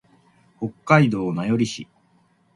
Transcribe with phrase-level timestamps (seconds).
[0.59, 1.87] 北海道名寄市